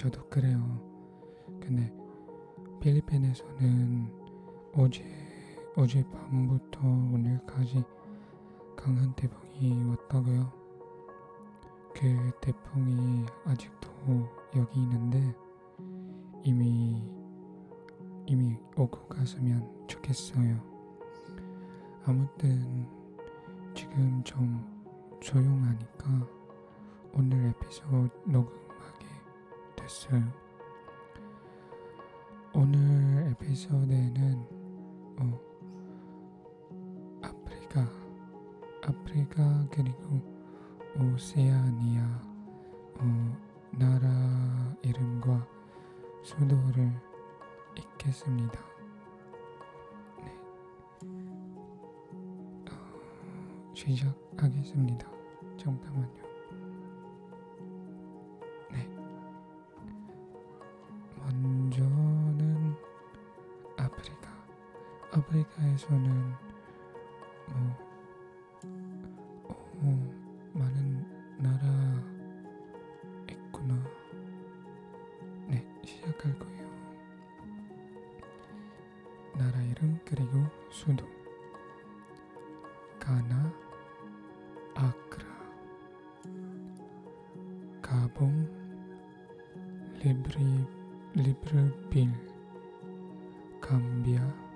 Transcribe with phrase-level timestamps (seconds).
[0.00, 0.58] 저도 그래요.
[1.60, 1.92] 근데
[2.80, 4.10] 필리핀에서는
[4.72, 5.04] 어제
[5.76, 7.84] 어제 밤부터 오늘까지
[8.78, 10.50] 강한 태풍이 왔다고요.
[11.94, 14.26] 그 태풍이 아직도
[14.56, 15.34] 여기 있는데
[16.44, 17.06] 이미
[18.24, 20.62] 이미 오고 갔으면 좋겠어요.
[22.06, 22.88] 아무튼
[23.74, 24.66] 지금 좀
[25.20, 26.26] 조용하니까
[27.12, 28.69] 오늘 에피소드 녹음
[29.90, 30.22] 됐어요.
[32.54, 34.46] 오늘 에피소드에는
[35.18, 35.40] 어,
[37.22, 37.90] 아프리카,
[38.84, 40.20] 아프리카 그리고
[40.96, 42.04] 오세아니아
[43.00, 43.36] 어,
[43.72, 45.44] 나라 이름과
[46.22, 46.92] 수도를
[47.76, 48.60] 읽겠습니다.
[50.18, 50.38] 네.
[52.70, 55.10] 어, 시작하겠습니다.
[55.58, 56.19] 잠깐만요.
[65.30, 66.34] 아프리카에서는
[67.46, 67.76] 뭐
[69.44, 70.12] 어,
[70.52, 72.02] 많은 나라
[73.30, 73.80] 있구나.
[75.46, 76.68] 네, 시작할 거예요.
[79.38, 81.06] 나라 이름 그리고 수도.
[82.98, 83.52] 가나,
[84.74, 85.26] 아크라,
[87.80, 88.48] 가봉,
[90.00, 90.66] 리브리,
[91.14, 92.12] 리브르빌,
[93.60, 94.49] 감비아,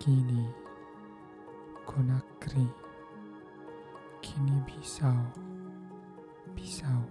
[0.00, 0.48] Kini
[1.84, 2.64] konakri,
[4.24, 5.28] kini pisau,
[6.56, 7.04] pisau,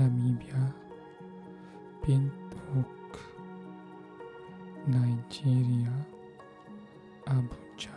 [0.00, 0.72] Namibia,
[2.00, 2.88] bentuk.
[4.86, 5.92] Nigeria,
[7.26, 7.96] Abuja,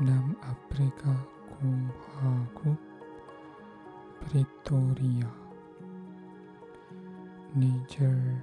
[0.00, 1.12] Nam Afrika
[1.52, 2.76] Kumhaku,
[4.20, 5.28] Pretoria,
[7.54, 8.42] Niger,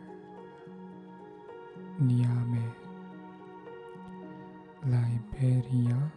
[2.00, 2.89] Niamey.
[4.86, 6.12] Liberia,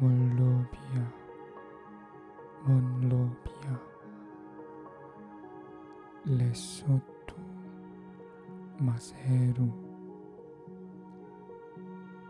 [0.00, 1.12] Moldova,
[2.64, 3.80] Monlobia,
[6.26, 7.34] Lesotho,
[8.80, 9.72] Maseru,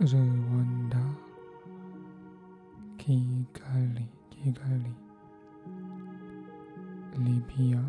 [0.01, 1.05] Rwanda,
[2.97, 4.95] Kigali, Kigali,
[7.19, 7.85] Libya,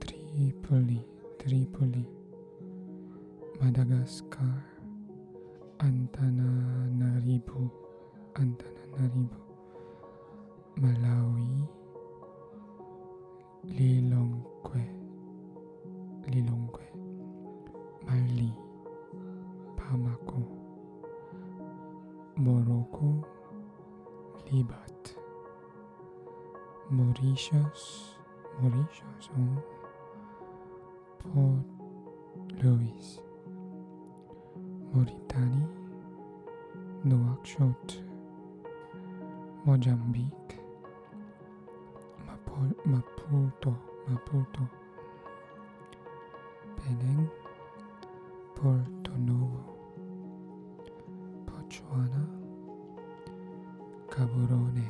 [0.00, 1.00] Tripoli,
[1.38, 2.06] Tripoli,
[3.58, 4.73] Madagascar.
[5.78, 7.70] Antananarivo,
[8.34, 9.40] Antananarivo,
[10.76, 11.68] Malawi,
[13.64, 14.82] Lilongwe,
[16.30, 16.86] Lilongwe,
[18.06, 18.52] Mali,
[19.76, 20.42] Bamako,
[22.36, 23.24] Morocco,
[24.50, 25.16] Libat,
[26.90, 28.14] Mauritius,
[28.60, 29.62] Mauritius, oh,
[31.18, 33.20] Port Louis.
[34.94, 35.66] 루이스, 모리타니,
[37.04, 38.04] 누악쇼트,
[39.64, 40.56] 모잠비크,
[42.24, 44.68] 마포, 마푸토, 마푸토,
[46.76, 47.28] 베냉,
[48.54, 49.58] 포르토노보,
[51.46, 52.14] 보츠와나,
[54.08, 54.80] 가브로네,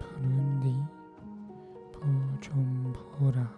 [0.00, 0.76] 부룬디,
[1.92, 3.48] 부좀부라,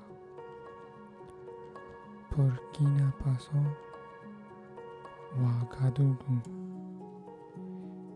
[2.30, 3.91] 부르키나파소, 와
[5.72, 6.16] 가두구,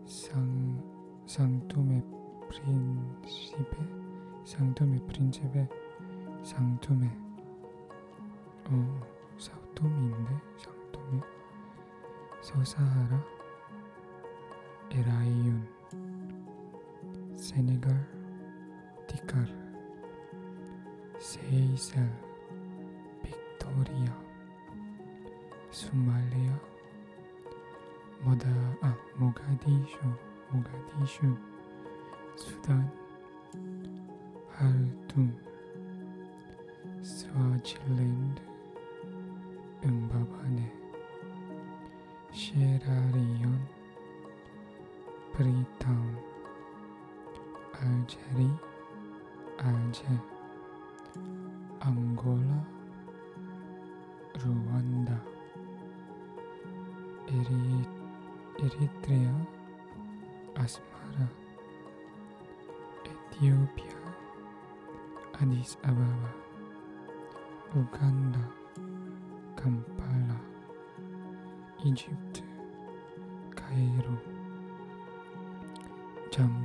[0.05, 0.79] 상,
[1.25, 2.03] 상토메
[2.47, 3.77] 프린시페,
[4.45, 5.67] 상토메 프린체베,
[6.43, 7.07] 상토메,
[8.69, 9.01] 어,
[9.39, 11.19] 사토미인데, 상토메,
[12.41, 13.25] 서사하라,
[14.91, 15.67] 에라이윤,
[17.35, 18.07] 세네갈,
[19.07, 19.51] 디카르,
[21.19, 22.07] 세이셀,
[23.23, 24.15] 빅토리아,
[25.71, 26.76] 소말리아,
[28.25, 28.53] Moda,
[28.83, 30.07] ah, Mogadishu,
[30.51, 31.37] Mogadishu,
[32.35, 32.89] Sudan,
[34.53, 35.33] Khartoum,
[37.01, 38.39] Swaziland,
[39.83, 40.67] Mbabane,
[42.33, 42.97] Sierra
[45.33, 46.17] Freetown,
[47.79, 48.59] Algeria,
[49.59, 50.19] Alger,
[51.81, 52.46] Angola,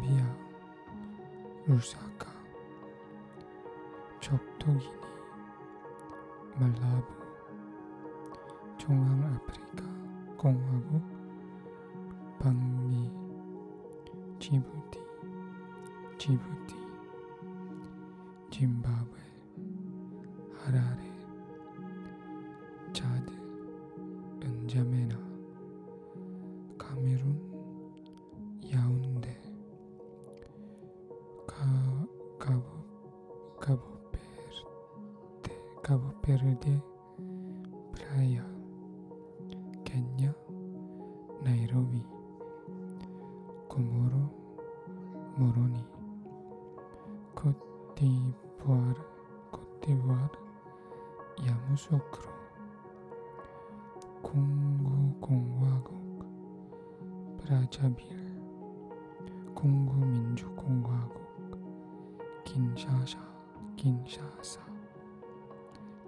[0.08, 0.26] 비아
[1.66, 2.32] 루사카
[4.22, 4.90] 적도기니
[6.56, 7.14] 말라부
[8.78, 9.84] 중앙아프리카
[10.38, 11.02] 공화국
[12.40, 13.21] 방미
[14.43, 14.99] Djibouti,
[16.19, 16.75] Djibouti,
[18.53, 19.21] Zimbabwe,
[20.61, 21.11] Harare,
[22.93, 23.31] Chad,
[24.43, 25.17] and Jamena,
[26.77, 27.39] Cameroon,
[28.63, 29.37] Yaoundé,
[31.47, 32.09] Ka-
[32.41, 32.85] Cabo,
[33.61, 35.55] Cabo Verde,
[35.85, 36.83] Cabo Verde,
[37.93, 38.45] Praia,
[39.85, 40.35] Kenya,
[41.45, 42.03] Nairobi,
[43.69, 44.22] Comoro.
[45.37, 45.83] 모로니
[47.35, 48.95] 코티부아르
[49.51, 50.29] 코티부아르
[51.47, 52.33] 야무소크로
[54.23, 56.01] 공구 공화국
[57.39, 58.07] 브라자빌
[59.55, 61.23] 공구 민주공화국
[62.45, 63.19] 긴샤샤
[63.77, 64.61] 긴샤사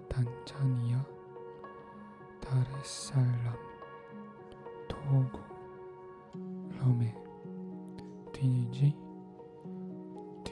[0.07, 1.03] 단자니아
[2.39, 3.55] 다레살람
[4.87, 5.39] 토고
[6.79, 7.13] 로메
[8.31, 9.04] 튀니지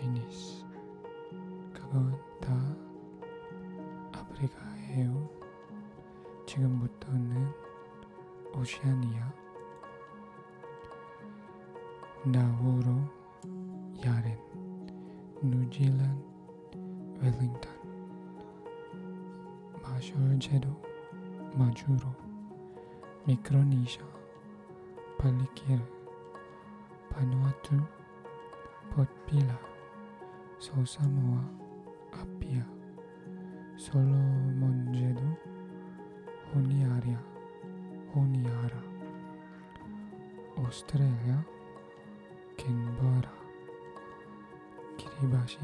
[0.03, 0.65] 튀니스
[1.71, 2.51] 그건 다
[4.11, 5.29] 아프리카예요.
[6.45, 7.49] 지금부터는
[8.53, 9.33] 오시아니아
[12.25, 12.91] 나우로
[14.05, 14.37] 야렌
[15.41, 16.21] 뉴질랜드
[17.21, 17.71] 웰링턴
[19.81, 20.67] 마셜 제도
[21.55, 22.13] 마주로
[23.25, 24.03] 미크로네시아
[25.17, 25.79] 발리키르
[27.09, 27.79] 바누아투
[30.63, 31.43] 操作は
[32.13, 32.63] アピア
[33.77, 35.19] ソロモンジェド
[36.53, 37.19] ホニアリア
[38.13, 38.77] ホニアラ
[40.55, 41.43] オーストラリア
[42.55, 43.29] ケンバラ
[44.95, 45.57] キリバシ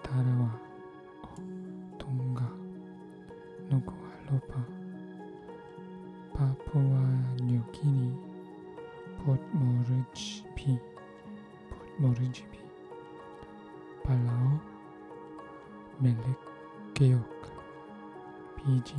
[0.00, 0.56] タラワ
[1.98, 2.42] トンガ
[3.68, 3.94] ノコ
[4.28, 4.54] アロパ
[6.38, 6.84] パポワ
[7.42, 8.12] ニョキニ
[9.26, 10.78] ポッモルジピ
[11.68, 12.63] ポッモルジピ
[14.04, 14.60] 팔라오
[15.98, 17.24] 멜렉게옥
[18.56, 18.94] 피지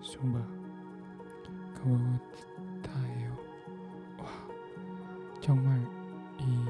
[0.00, 0.38] 수바
[1.74, 1.98] 그것
[2.82, 3.36] 다예요
[4.18, 4.26] 와
[5.40, 5.78] 정말
[6.38, 6.64] 이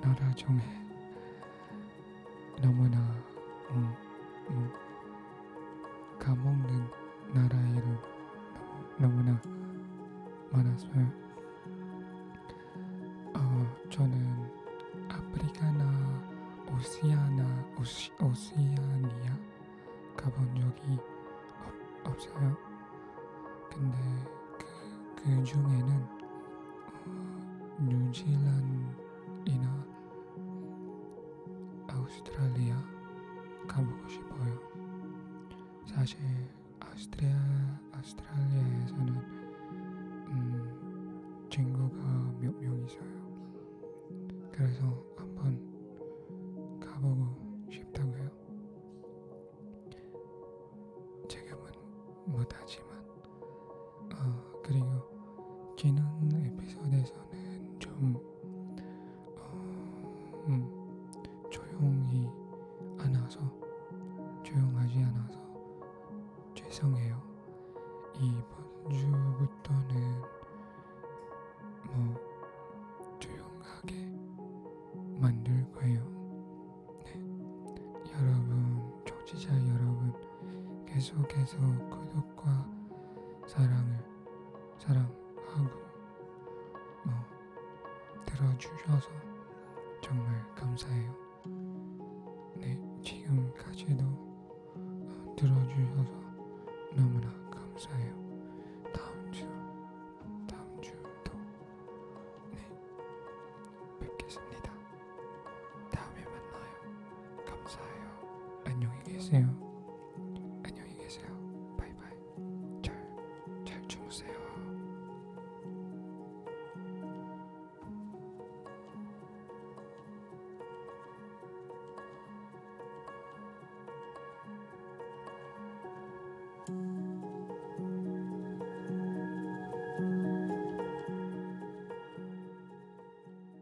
[0.00, 0.58] 나라 중에
[2.62, 2.98] 너무나
[3.70, 3.94] 음,
[4.50, 4.72] 음,
[6.18, 6.90] 까먹는
[7.34, 7.98] 나라 이름
[8.98, 9.40] 너무, 너무나
[10.50, 11.27] 많았어요.
[20.78, 20.98] 적이
[22.04, 22.56] 없, 없어요.
[23.70, 23.96] 근데
[24.58, 24.66] 그,
[25.16, 26.06] 그 중에는
[27.06, 29.86] 어, 뉴질랜드이나
[31.88, 32.76] 아우스트랄리아
[33.66, 34.58] 가보고 싶어요.
[35.86, 36.18] 사실
[36.80, 37.34] 아우스트리아
[37.92, 39.14] 아우스트랄리아에서는
[40.30, 41.96] 음, 친구가
[42.40, 43.18] 몇 명 있어요.
[44.52, 45.02] 그래서
[79.28, 80.14] 청취자 여러분,
[80.86, 81.58] 계속해서
[81.90, 82.66] 구독과
[83.46, 84.02] 사랑을
[84.78, 85.68] 사랑하고
[87.04, 87.14] 뭐
[88.24, 89.10] 들어주셔서
[90.00, 91.14] 정말 감사해요.
[92.56, 96.12] 네, 지금까지도 어, 들어주셔서
[96.96, 98.17] 너무나 감사해요.